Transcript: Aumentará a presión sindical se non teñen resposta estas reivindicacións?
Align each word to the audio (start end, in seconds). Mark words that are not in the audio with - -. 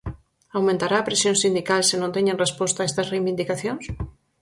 Aumentará 0.57 0.95
a 0.99 1.07
presión 1.09 1.35
sindical 1.43 1.81
se 1.89 1.95
non 2.01 2.13
teñen 2.15 2.41
resposta 2.45 2.87
estas 2.89 3.09
reivindicacións? 3.13 3.85